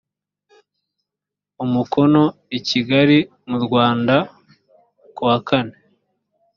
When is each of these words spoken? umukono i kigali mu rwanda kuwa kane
umukono 1.63 2.23
i 2.57 2.59
kigali 2.67 3.17
mu 3.49 3.57
rwanda 3.65 4.15
kuwa 5.15 5.37
kane 5.47 5.75